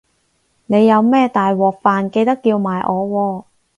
[0.65, 3.43] 你有咩大鑊飯記得叫埋我喎